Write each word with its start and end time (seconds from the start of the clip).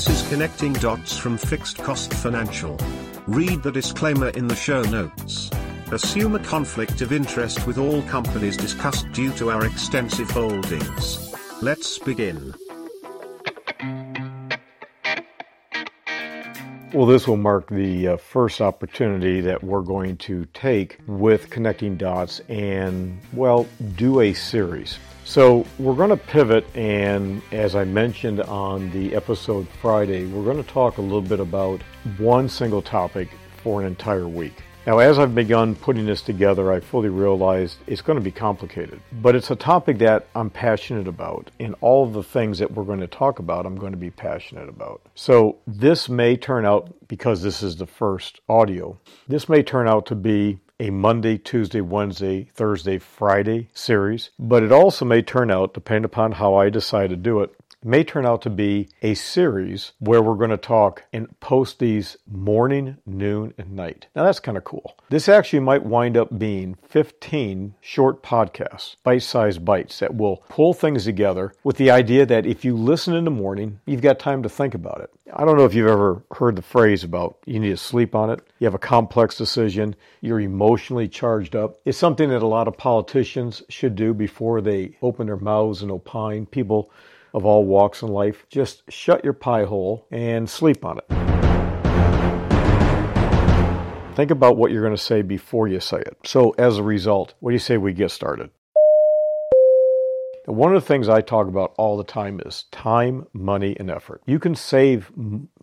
This 0.00 0.22
is 0.22 0.28
Connecting 0.30 0.72
Dots 0.72 1.18
from 1.18 1.36
Fixed 1.36 1.76
Cost 1.76 2.14
Financial. 2.14 2.78
Read 3.26 3.62
the 3.62 3.70
disclaimer 3.70 4.30
in 4.30 4.46
the 4.46 4.56
show 4.56 4.80
notes. 4.84 5.50
Assume 5.92 6.34
a 6.34 6.38
conflict 6.38 7.02
of 7.02 7.12
interest 7.12 7.66
with 7.66 7.76
all 7.76 8.00
companies 8.04 8.56
discussed 8.56 9.12
due 9.12 9.30
to 9.34 9.50
our 9.50 9.66
extensive 9.66 10.30
holdings. 10.30 11.34
Let's 11.60 11.98
begin. 11.98 12.54
Well, 16.92 17.06
this 17.06 17.28
will 17.28 17.36
mark 17.36 17.68
the 17.68 18.08
uh, 18.08 18.16
first 18.16 18.60
opportunity 18.60 19.40
that 19.42 19.62
we're 19.62 19.82
going 19.82 20.16
to 20.16 20.44
take 20.46 20.98
with 21.06 21.48
Connecting 21.48 21.96
Dots 21.96 22.40
and, 22.48 23.20
well, 23.32 23.68
do 23.94 24.18
a 24.18 24.34
series. 24.34 24.98
So, 25.24 25.64
we're 25.78 25.94
going 25.94 26.10
to 26.10 26.16
pivot, 26.16 26.66
and 26.74 27.42
as 27.52 27.76
I 27.76 27.84
mentioned 27.84 28.40
on 28.40 28.90
the 28.90 29.14
episode 29.14 29.68
Friday, 29.80 30.26
we're 30.26 30.42
going 30.42 30.60
to 30.60 30.68
talk 30.68 30.98
a 30.98 31.02
little 31.02 31.22
bit 31.22 31.38
about 31.38 31.80
one 32.18 32.48
single 32.48 32.82
topic 32.82 33.28
for 33.62 33.80
an 33.80 33.86
entire 33.86 34.26
week. 34.26 34.60
Now, 34.86 34.98
as 34.98 35.18
I've 35.18 35.34
begun 35.34 35.74
putting 35.74 36.06
this 36.06 36.22
together, 36.22 36.72
I 36.72 36.80
fully 36.80 37.10
realized 37.10 37.76
it's 37.86 38.00
going 38.00 38.18
to 38.18 38.24
be 38.24 38.30
complicated. 38.30 38.98
But 39.12 39.36
it's 39.36 39.50
a 39.50 39.56
topic 39.56 39.98
that 39.98 40.26
I'm 40.34 40.48
passionate 40.48 41.06
about, 41.06 41.50
and 41.60 41.74
all 41.82 42.06
of 42.06 42.14
the 42.14 42.22
things 42.22 42.58
that 42.60 42.72
we're 42.72 42.84
going 42.84 43.00
to 43.00 43.06
talk 43.06 43.40
about, 43.40 43.66
I'm 43.66 43.76
going 43.76 43.92
to 43.92 43.98
be 43.98 44.10
passionate 44.10 44.70
about. 44.70 45.02
So, 45.14 45.58
this 45.66 46.08
may 46.08 46.34
turn 46.34 46.64
out, 46.64 46.94
because 47.08 47.42
this 47.42 47.62
is 47.62 47.76
the 47.76 47.86
first 47.86 48.40
audio, 48.48 48.98
this 49.28 49.50
may 49.50 49.62
turn 49.62 49.86
out 49.86 50.06
to 50.06 50.14
be 50.14 50.60
a 50.80 50.88
Monday, 50.88 51.36
Tuesday, 51.36 51.82
Wednesday, 51.82 52.48
Thursday, 52.54 52.96
Friday 52.98 53.68
series, 53.74 54.30
but 54.38 54.62
it 54.62 54.72
also 54.72 55.04
may 55.04 55.20
turn 55.20 55.50
out, 55.50 55.74
depending 55.74 56.06
upon 56.06 56.32
how 56.32 56.54
I 56.54 56.70
decide 56.70 57.10
to 57.10 57.16
do 57.16 57.42
it, 57.42 57.54
may 57.82 58.04
turn 58.04 58.26
out 58.26 58.42
to 58.42 58.50
be 58.50 58.88
a 59.02 59.14
series 59.14 59.92
where 59.98 60.20
we're 60.22 60.34
going 60.34 60.50
to 60.50 60.56
talk 60.56 61.04
and 61.12 61.38
post 61.40 61.78
these 61.78 62.16
morning, 62.30 62.98
noon, 63.06 63.54
and 63.56 63.72
night. 63.72 64.06
Now 64.14 64.24
that's 64.24 64.40
kind 64.40 64.58
of 64.58 64.64
cool. 64.64 64.96
This 65.08 65.28
actually 65.28 65.60
might 65.60 65.84
wind 65.84 66.16
up 66.16 66.38
being 66.38 66.76
15 66.88 67.74
short 67.80 68.22
podcasts, 68.22 68.96
bite 69.02 69.22
sized 69.22 69.64
bites 69.64 69.98
that 70.00 70.14
will 70.14 70.44
pull 70.48 70.74
things 70.74 71.04
together 71.04 71.52
with 71.64 71.76
the 71.76 71.90
idea 71.90 72.26
that 72.26 72.46
if 72.46 72.64
you 72.64 72.76
listen 72.76 73.14
in 73.14 73.24
the 73.24 73.30
morning, 73.30 73.80
you've 73.86 74.02
got 74.02 74.18
time 74.18 74.42
to 74.42 74.48
think 74.48 74.74
about 74.74 75.00
it. 75.00 75.10
I 75.32 75.44
don't 75.44 75.56
know 75.56 75.64
if 75.64 75.74
you've 75.74 75.86
ever 75.86 76.22
heard 76.32 76.56
the 76.56 76.62
phrase 76.62 77.04
about 77.04 77.38
you 77.46 77.60
need 77.60 77.70
to 77.70 77.76
sleep 77.76 78.14
on 78.14 78.30
it. 78.30 78.40
You 78.58 78.66
have 78.66 78.74
a 78.74 78.78
complex 78.78 79.36
decision, 79.36 79.94
you're 80.20 80.40
emotionally 80.40 81.08
charged 81.08 81.54
up. 81.56 81.76
It's 81.84 81.96
something 81.96 82.28
that 82.30 82.42
a 82.42 82.46
lot 82.46 82.68
of 82.68 82.76
politicians 82.76 83.62
should 83.68 83.94
do 83.94 84.12
before 84.12 84.60
they 84.60 84.96
open 85.02 85.26
their 85.26 85.36
mouths 85.36 85.82
and 85.82 85.90
opine. 85.90 86.46
People 86.46 86.90
of 87.34 87.44
all 87.44 87.64
walks 87.64 88.02
in 88.02 88.08
life, 88.08 88.46
just 88.48 88.82
shut 88.90 89.24
your 89.24 89.32
pie 89.32 89.64
hole 89.64 90.06
and 90.10 90.48
sleep 90.48 90.84
on 90.84 90.98
it. 90.98 91.04
Think 94.14 94.30
about 94.30 94.56
what 94.56 94.70
you're 94.70 94.82
going 94.82 94.96
to 94.96 95.02
say 95.02 95.22
before 95.22 95.68
you 95.68 95.80
say 95.80 95.98
it. 95.98 96.16
So, 96.24 96.50
as 96.58 96.78
a 96.78 96.82
result, 96.82 97.34
what 97.40 97.50
do 97.50 97.54
you 97.54 97.60
say 97.60 97.76
we 97.76 97.92
get 97.92 98.10
started? 98.10 98.50
one 100.46 100.74
of 100.74 100.82
the 100.82 100.86
things 100.86 101.08
I 101.08 101.20
talk 101.20 101.46
about 101.46 101.74
all 101.76 101.96
the 101.96 102.04
time 102.04 102.40
is 102.44 102.64
time, 102.72 103.26
money, 103.32 103.76
and 103.78 103.90
effort. 103.90 104.22
You 104.26 104.38
can 104.38 104.54
save 104.54 105.10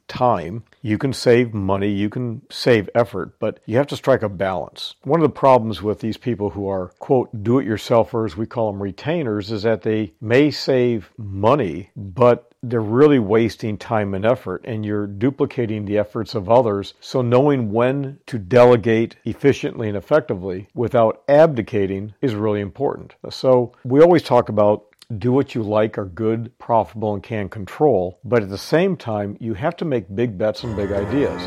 time, 0.08 0.64
you 0.88 0.98
can 0.98 1.12
save 1.12 1.54
money, 1.54 1.90
you 1.90 2.10
can 2.10 2.42
save 2.50 2.90
effort, 2.96 3.38
but 3.40 3.60
you 3.66 3.76
have 3.76 3.88
to 3.88 3.98
strike 3.98 4.24
a 4.24 4.30
balance. 4.30 4.96
One 5.04 5.20
of 5.20 5.28
the 5.28 5.40
problems 5.40 5.82
with 5.82 6.00
these 6.00 6.16
people 6.16 6.52
who 6.52 6.70
are, 6.70 6.94
quote, 7.00 7.44
do 7.44 7.60
it 7.60 7.68
yourselfers, 7.68 8.38
we 8.38 8.46
call 8.46 8.72
them 8.72 8.82
retainers, 8.82 9.52
is 9.52 9.64
that 9.64 9.82
they 9.82 10.14
may 10.22 10.50
save 10.50 11.12
money, 11.18 11.90
but 11.98 12.54
they're 12.64 12.80
really 12.80 13.20
wasting 13.20 13.78
time 13.78 14.14
and 14.14 14.26
effort 14.26 14.62
and 14.64 14.86
you're 14.86 15.08
duplicating 15.08 15.84
the 15.86 15.98
efforts 15.98 16.36
of 16.36 16.50
others. 16.50 16.94
So 17.02 17.22
knowing 17.22 17.72
when 17.72 18.20
to 18.28 18.40
delegate 18.40 19.18
efficiently 19.26 19.90
and 19.90 19.98
effectively 19.98 20.68
without 20.74 21.22
abdicating 21.28 22.14
is 22.22 22.34
really 22.34 22.62
important. 22.62 23.16
So 23.30 23.74
we 23.84 24.02
always 24.02 24.24
talk 24.24 24.50
about 24.50 24.86
do 25.16 25.32
what 25.32 25.56
you 25.56 25.64
like, 25.64 25.98
are 25.98 26.06
good, 26.06 26.58
profitable, 26.60 27.14
and 27.14 27.24
can 27.24 27.50
control. 27.50 28.20
But 28.24 28.44
at 28.44 28.50
the 28.50 28.58
same 28.58 28.98
time, 28.98 29.38
you 29.40 29.54
have 29.54 29.76
to 29.78 29.86
make 29.86 30.14
big 30.14 30.38
bets 30.38 30.64
and 30.64 30.76
big 30.76 30.92
ideas. 30.92 31.42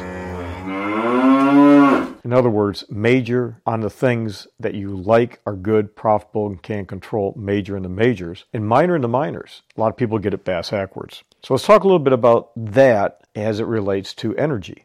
In 2.22 2.32
other 2.32 2.50
words, 2.50 2.84
major 2.90 3.60
on 3.66 3.80
the 3.80 3.90
things 3.90 4.46
that 4.58 4.74
you 4.74 4.96
like, 4.96 5.40
are 5.46 5.56
good, 5.56 5.96
profitable, 5.96 6.46
and 6.46 6.62
can 6.62 6.86
control, 6.86 7.34
major 7.36 7.76
in 7.76 7.82
the 7.82 7.88
majors, 7.88 8.44
and 8.52 8.66
minor 8.66 8.94
in 8.94 9.02
the 9.02 9.08
minors. 9.08 9.62
A 9.76 9.80
lot 9.80 9.88
of 9.88 9.96
people 9.96 10.18
get 10.18 10.34
it 10.34 10.44
bass 10.44 10.70
backwards. 10.70 11.22
So 11.42 11.54
let's 11.54 11.64
talk 11.64 11.82
a 11.82 11.86
little 11.86 11.98
bit 11.98 12.12
about 12.12 12.50
that 12.56 13.22
as 13.34 13.60
it 13.60 13.66
relates 13.66 14.14
to 14.14 14.36
energy. 14.36 14.84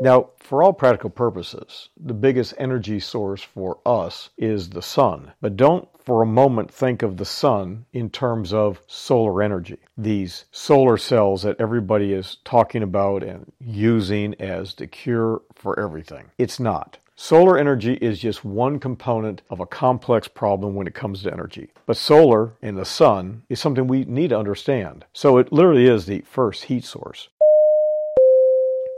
Now, 0.00 0.30
for 0.38 0.62
all 0.62 0.72
practical 0.72 1.10
purposes, 1.10 1.88
the 1.98 2.14
biggest 2.14 2.54
energy 2.56 3.00
source 3.00 3.42
for 3.42 3.78
us 3.84 4.30
is 4.38 4.70
the 4.70 4.82
sun. 4.82 5.32
But 5.40 5.56
don't 5.56 5.88
for 5.98 6.22
a 6.22 6.26
moment 6.26 6.70
think 6.70 7.02
of 7.02 7.16
the 7.16 7.24
sun 7.24 7.84
in 7.92 8.08
terms 8.08 8.52
of 8.52 8.80
solar 8.86 9.42
energy. 9.42 9.78
These 9.96 10.44
solar 10.52 10.98
cells 10.98 11.42
that 11.42 11.60
everybody 11.60 12.12
is 12.12 12.36
talking 12.44 12.84
about 12.84 13.24
and 13.24 13.50
using 13.58 14.34
as 14.40 14.74
the 14.74 14.86
cure 14.86 15.42
for 15.56 15.78
everything. 15.80 16.30
It's 16.38 16.60
not. 16.60 16.98
Solar 17.16 17.58
energy 17.58 17.94
is 17.94 18.20
just 18.20 18.44
one 18.44 18.78
component 18.78 19.42
of 19.50 19.58
a 19.58 19.66
complex 19.66 20.28
problem 20.28 20.76
when 20.76 20.86
it 20.86 20.94
comes 20.94 21.24
to 21.24 21.32
energy. 21.32 21.72
But 21.86 21.96
solar 21.96 22.52
and 22.62 22.78
the 22.78 22.84
sun 22.84 23.42
is 23.48 23.58
something 23.58 23.88
we 23.88 24.04
need 24.04 24.28
to 24.28 24.38
understand. 24.38 25.04
So 25.12 25.38
it 25.38 25.52
literally 25.52 25.88
is 25.88 26.06
the 26.06 26.20
first 26.20 26.64
heat 26.64 26.84
source 26.84 27.28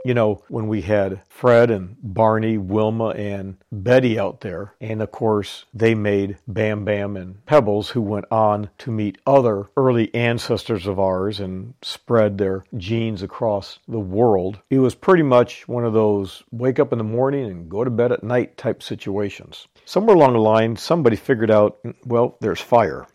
you 0.03 0.13
know, 0.13 0.43
when 0.47 0.67
we 0.67 0.81
had 0.81 1.21
Fred 1.29 1.71
and 1.71 1.95
Barney, 2.01 2.57
Wilma, 2.57 3.09
and 3.09 3.57
Betty 3.71 4.19
out 4.19 4.41
there. 4.41 4.73
And 4.81 5.01
of 5.01 5.11
course, 5.11 5.65
they 5.73 5.95
made 5.95 6.37
Bam 6.47 6.85
Bam 6.85 7.17
and 7.17 7.45
Pebbles, 7.45 7.89
who 7.89 8.01
went 8.01 8.25
on 8.31 8.69
to 8.79 8.91
meet 8.91 9.19
other 9.25 9.67
early 9.77 10.13
ancestors 10.13 10.87
of 10.87 10.99
ours 10.99 11.39
and 11.39 11.73
spread 11.81 12.37
their 12.37 12.63
genes 12.77 13.23
across 13.23 13.79
the 13.87 13.99
world. 13.99 14.59
It 14.69 14.79
was 14.79 14.95
pretty 14.95 15.23
much 15.23 15.67
one 15.67 15.85
of 15.85 15.93
those 15.93 16.43
wake 16.51 16.79
up 16.79 16.91
in 16.91 16.97
the 16.97 17.03
morning 17.03 17.45
and 17.45 17.69
go 17.69 17.83
to 17.83 17.89
bed 17.89 18.11
at 18.11 18.23
night 18.23 18.57
type 18.57 18.83
situations. 18.83 19.67
Somewhere 19.85 20.15
along 20.15 20.33
the 20.33 20.39
line, 20.39 20.75
somebody 20.75 21.15
figured 21.15 21.51
out, 21.51 21.79
well, 22.05 22.37
there's 22.39 22.61
fire. 22.61 23.07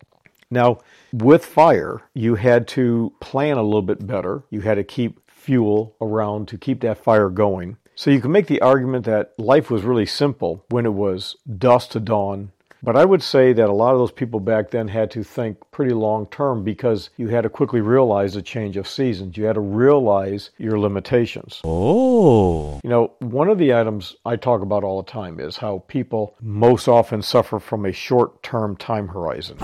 Now, 0.50 0.78
with 1.12 1.44
fire, 1.44 2.02
you 2.14 2.36
had 2.36 2.68
to 2.68 3.12
plan 3.20 3.56
a 3.56 3.62
little 3.62 3.82
bit 3.82 4.06
better. 4.06 4.44
You 4.50 4.60
had 4.60 4.76
to 4.76 4.84
keep 4.84 5.20
fuel 5.46 5.94
around 6.00 6.48
to 6.48 6.58
keep 6.58 6.80
that 6.80 6.98
fire 6.98 7.30
going. 7.30 7.76
So 7.94 8.10
you 8.10 8.20
can 8.20 8.32
make 8.32 8.48
the 8.48 8.60
argument 8.60 9.04
that 9.04 9.32
life 9.38 9.70
was 9.70 9.84
really 9.84 10.04
simple 10.04 10.64
when 10.70 10.84
it 10.84 10.92
was 10.92 11.36
dusk 11.56 11.90
to 11.90 12.00
dawn. 12.00 12.50
But 12.82 12.96
I 12.96 13.04
would 13.04 13.22
say 13.22 13.52
that 13.52 13.68
a 13.68 13.72
lot 13.72 13.92
of 13.92 13.98
those 13.98 14.10
people 14.10 14.40
back 14.40 14.70
then 14.70 14.88
had 14.88 15.10
to 15.12 15.22
think 15.22 15.58
pretty 15.70 15.94
long 15.94 16.26
term 16.26 16.64
because 16.64 17.10
you 17.16 17.28
had 17.28 17.42
to 17.42 17.48
quickly 17.48 17.80
realize 17.80 18.34
the 18.34 18.42
change 18.42 18.76
of 18.76 18.88
seasons. 18.88 19.36
You 19.36 19.44
had 19.44 19.54
to 19.54 19.60
realize 19.60 20.50
your 20.58 20.78
limitations. 20.78 21.60
Oh. 21.64 22.80
You 22.82 22.90
know, 22.90 23.12
one 23.20 23.48
of 23.48 23.58
the 23.58 23.72
items 23.72 24.16
I 24.24 24.34
talk 24.36 24.62
about 24.62 24.82
all 24.82 25.00
the 25.00 25.10
time 25.10 25.38
is 25.38 25.56
how 25.56 25.84
people 25.86 26.34
most 26.40 26.88
often 26.88 27.22
suffer 27.22 27.60
from 27.60 27.86
a 27.86 27.92
short 27.92 28.42
term 28.42 28.76
time 28.76 29.08
horizon. 29.08 29.58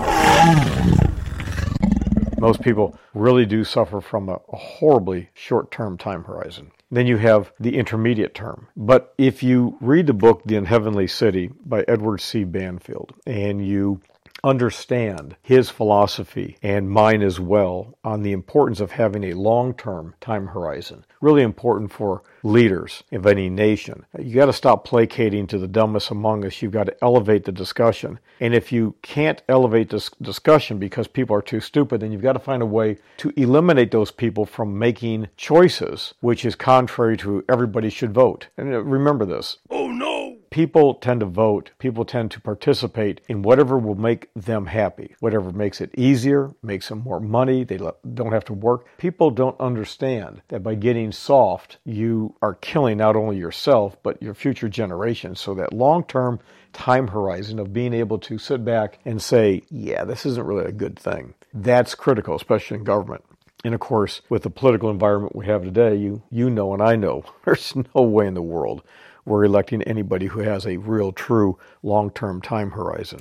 Most 2.43 2.61
people 2.61 2.99
really 3.13 3.45
do 3.45 3.63
suffer 3.63 4.01
from 4.01 4.27
a, 4.27 4.39
horribly 4.49 5.29
short 5.33 5.71
term 5.71 5.97
time 5.97 6.25
horizon. 6.25 6.71
Then 6.91 7.07
you 7.07 7.15
have 7.15 7.53
the 7.57 7.77
intermediate 7.77 8.35
term. 8.35 8.67
But 8.75 9.13
if 9.17 9.43
you 9.43 9.77
read 9.79 10.07
the 10.07 10.13
book 10.13 10.41
The 10.45 10.57
Unheavenly 10.57 11.07
City 11.07 11.51
by 11.65 11.85
Edward 11.87 12.19
C. 12.19 12.43
Banfield 12.43 13.13
and 13.25 13.65
you 13.65 14.01
understand 14.43 15.35
his 15.41 15.69
philosophy 15.69 16.57
and 16.61 16.89
mine 16.89 17.21
as 17.21 17.39
well 17.39 17.97
on 18.03 18.21
the 18.21 18.33
importance 18.33 18.79
of 18.79 18.91
having 18.91 19.23
a 19.23 19.33
long 19.33 19.73
term 19.73 20.13
time 20.19 20.47
horizon. 20.47 21.05
Really 21.21 21.43
important 21.43 21.91
for 21.91 22.23
leaders 22.43 23.03
of 23.11 23.25
any 23.25 23.49
nation. 23.49 24.05
You 24.19 24.35
got 24.35 24.47
to 24.47 24.53
stop 24.53 24.83
placating 24.83 25.47
to 25.47 25.57
the 25.57 25.67
dumbest 25.67 26.11
among 26.11 26.45
us. 26.45 26.61
You've 26.61 26.73
got 26.73 26.87
to 26.87 27.03
elevate 27.03 27.45
the 27.45 27.51
discussion. 27.53 28.19
And 28.41 28.53
if 28.53 28.71
you 28.71 28.95
can't 29.01 29.41
elevate 29.47 29.89
this 29.89 30.09
discussion 30.21 30.77
because 30.77 31.07
people 31.07 31.35
are 31.35 31.41
too 31.41 31.61
stupid, 31.61 32.01
then 32.01 32.11
you've 32.11 32.21
got 32.21 32.33
to 32.33 32.39
find 32.39 32.61
a 32.61 32.65
way 32.65 32.97
to 33.17 33.31
eliminate 33.37 33.91
those 33.91 34.11
people 34.11 34.45
from 34.45 34.77
making 34.77 35.29
choices, 35.37 36.13
which 36.19 36.43
is 36.43 36.55
contrary 36.55 37.15
to 37.17 37.45
everybody 37.47 37.89
should 37.89 38.13
vote. 38.13 38.47
And 38.57 38.73
uh, 38.73 38.83
remember 38.83 39.25
this. 39.25 39.57
Oh 39.69 39.87
no! 39.87 40.12
People 40.53 40.93
tend 40.93 41.19
to 41.19 41.25
vote, 41.25 41.71
people 41.79 42.05
tend 42.05 42.29
to 42.29 42.39
participate 42.39 43.19
in 43.27 43.41
whatever 43.41 43.75
will 43.75 43.95
make 43.95 44.29
them 44.35 44.67
happy, 44.67 45.15
whatever 45.19 45.51
makes 45.51 45.81
it 45.81 45.89
easier, 45.97 46.51
makes 46.61 46.89
them 46.89 46.99
more 46.99 47.19
money, 47.19 47.63
they 47.63 47.79
don't 48.13 48.31
have 48.31 48.45
to 48.45 48.53
work. 48.53 48.85
People 48.99 49.31
don't 49.31 49.59
understand 49.59 50.43
that 50.49 50.61
by 50.61 50.75
getting 50.75 51.11
soft, 51.11 51.79
you 51.85 52.35
are 52.43 52.53
killing 52.53 52.99
not 52.99 53.15
only 53.15 53.35
yourself, 53.35 53.97
but 54.03 54.21
your 54.21 54.35
future 54.35 54.69
generations. 54.69 55.39
So 55.39 55.55
that 55.55 55.73
long 55.73 56.03
term 56.03 56.39
time 56.71 57.07
horizon 57.07 57.57
of 57.57 57.73
being 57.73 57.95
able 57.95 58.19
to 58.19 58.37
sit 58.37 58.63
back 58.63 58.99
and 59.05 59.19
say, 59.19 59.63
yeah, 59.71 60.05
this 60.05 60.23
isn't 60.23 60.45
really 60.45 60.65
a 60.65 60.71
good 60.71 60.99
thing. 60.99 61.33
That's 61.51 61.95
critical, 61.95 62.35
especially 62.35 62.77
in 62.77 62.83
government. 62.83 63.25
And 63.65 63.73
of 63.73 63.79
course, 63.79 64.21
with 64.29 64.43
the 64.43 64.51
political 64.51 64.91
environment 64.91 65.35
we 65.35 65.47
have 65.47 65.63
today, 65.63 65.95
you, 65.95 66.21
you 66.29 66.51
know 66.51 66.73
and 66.73 66.83
I 66.83 66.95
know 66.95 67.23
there's 67.43 67.73
no 67.75 68.03
way 68.03 68.27
in 68.27 68.35
the 68.35 68.41
world 68.43 68.83
we're 69.25 69.43
electing 69.43 69.81
anybody 69.83 70.27
who 70.27 70.39
has 70.39 70.65
a 70.65 70.77
real, 70.77 71.11
true, 71.11 71.57
long 71.81 72.11
term 72.11 72.41
time 72.41 72.71
horizon. 72.71 73.19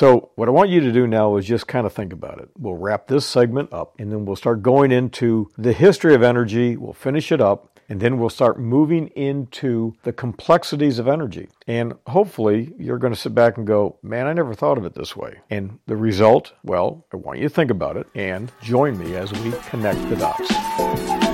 So, 0.00 0.30
what 0.36 0.48
I 0.48 0.52
want 0.52 0.70
you 0.70 0.80
to 0.80 0.92
do 0.92 1.06
now 1.06 1.36
is 1.36 1.44
just 1.44 1.66
kind 1.66 1.84
of 1.84 1.92
think 1.92 2.14
about 2.14 2.38
it. 2.38 2.48
We'll 2.56 2.76
wrap 2.76 3.06
this 3.06 3.26
segment 3.26 3.70
up 3.70 3.94
and 3.98 4.10
then 4.10 4.24
we'll 4.24 4.34
start 4.34 4.62
going 4.62 4.92
into 4.92 5.50
the 5.58 5.74
history 5.74 6.14
of 6.14 6.22
energy. 6.22 6.78
We'll 6.78 6.94
finish 6.94 7.30
it 7.30 7.40
up 7.42 7.78
and 7.90 8.00
then 8.00 8.18
we'll 8.18 8.30
start 8.30 8.58
moving 8.58 9.08
into 9.08 9.94
the 10.04 10.12
complexities 10.14 10.98
of 10.98 11.08
energy. 11.08 11.48
And 11.66 11.94
hopefully, 12.06 12.72
you're 12.78 12.96
going 12.96 13.12
to 13.12 13.18
sit 13.18 13.34
back 13.34 13.58
and 13.58 13.66
go, 13.66 13.98
man, 14.02 14.26
I 14.26 14.32
never 14.32 14.54
thought 14.54 14.78
of 14.78 14.86
it 14.86 14.94
this 14.94 15.14
way. 15.14 15.40
And 15.50 15.80
the 15.86 15.96
result, 15.96 16.54
well, 16.62 17.04
I 17.12 17.16
want 17.16 17.40
you 17.40 17.48
to 17.48 17.54
think 17.54 17.70
about 17.70 17.98
it 17.98 18.06
and 18.14 18.50
join 18.62 18.96
me 18.96 19.16
as 19.16 19.32
we 19.32 19.52
connect 19.68 20.00
the 20.08 20.16
dots. 20.16 21.29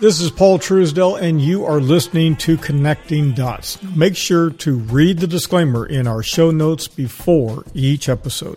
This 0.00 0.22
is 0.22 0.30
Paul 0.30 0.58
Truesdell, 0.58 1.20
and 1.20 1.42
you 1.42 1.66
are 1.66 1.78
listening 1.78 2.34
to 2.36 2.56
Connecting 2.56 3.32
Dots. 3.32 3.76
Make 3.94 4.16
sure 4.16 4.48
to 4.48 4.78
read 4.78 5.18
the 5.18 5.26
disclaimer 5.26 5.84
in 5.84 6.06
our 6.06 6.22
show 6.22 6.50
notes 6.50 6.88
before 6.88 7.64
each 7.74 8.08
episode. 8.08 8.56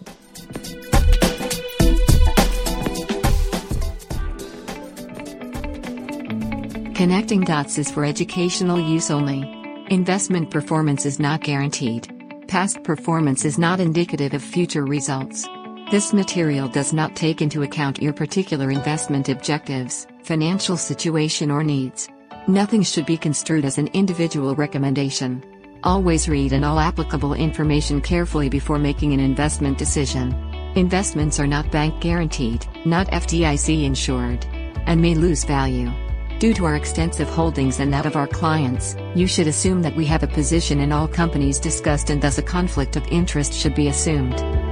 Connecting 6.96 7.42
Dots 7.42 7.78
is 7.78 7.92
for 7.92 8.06
educational 8.06 8.80
use 8.80 9.12
only. 9.12 9.42
Investment 9.90 10.50
performance 10.50 11.06
is 11.06 11.20
not 11.20 11.42
guaranteed. 11.42 12.08
Past 12.48 12.82
performance 12.86 13.44
is 13.44 13.58
not 13.58 13.82
indicative 13.82 14.34
of 14.34 14.42
future 14.42 14.86
results. 14.86 15.46
This 15.92 16.14
material 16.14 16.70
does 16.70 16.94
not 16.94 17.18
take 17.18 17.42
into 17.42 17.64
account 17.64 18.02
your 18.02 18.14
particular 18.14 18.72
investment 18.72 19.28
objectives 19.28 20.08
financial 20.24 20.78
situation, 20.78 21.52
or 21.52 21.64
needs. 21.64 22.10
Nothing 22.48 22.84
should 22.84 23.06
be 23.06 23.18
construed 23.18 23.66
as 23.66 23.78
an 23.78 23.88
individual 23.94 24.56
recommendation. 24.56 25.44
Always 25.84 26.30
read 26.30 26.54
and 26.54 26.64
all 26.64 26.80
applicable 26.80 27.34
information 27.34 28.02
carefully 28.02 28.50
before 28.50 28.80
making 28.80 29.14
an 29.14 29.20
investment 29.20 29.78
decision. 29.78 30.34
Investments 30.76 31.40
are 31.40 31.48
not 31.48 31.72
bank 31.72 32.00
guaranteed, 32.02 32.66
not 32.86 33.08
FDIC 33.08 33.84
insured, 33.84 34.46
and 34.88 35.02
may 35.02 35.14
lose 35.14 35.44
value. 35.44 35.92
Due 36.40 36.54
to 36.54 36.66
our 36.66 36.76
extensive 36.76 37.30
holdings 37.30 37.80
and 37.80 37.94
that 37.94 38.06
of 38.06 38.16
our 38.16 38.28
clients, 38.28 38.96
you 39.16 39.28
should 39.28 39.48
assume 39.48 39.82
that 39.82 39.96
we 39.96 40.06
have 40.06 40.24
a 40.24 40.28
position 40.28 40.80
in 40.80 40.92
all 40.92 41.08
companies 41.08 41.60
discussed 41.60 42.10
and 42.10 42.22
thus 42.22 42.38
a 42.38 42.42
conflict 42.42 42.96
of 42.96 43.08
interest 43.08 43.54
should 43.54 43.76
be 43.76 43.88
assumed. 43.88 44.63